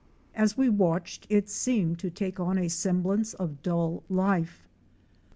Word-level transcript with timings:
As 0.33 0.57
we 0.57 0.67
watched, 0.67 1.27
it 1.29 1.47
seemed 1.47 1.99
to 1.99 2.09
take 2.09 2.39
on 2.39 2.57
a 2.57 2.69
semblance 2.69 3.35
of 3.35 3.61
dull 3.61 4.01
life. 4.09 4.67